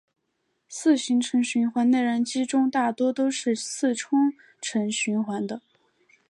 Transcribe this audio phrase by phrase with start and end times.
[0.67, 5.61] 四行程循环内燃机中大多都是四冲程循环的。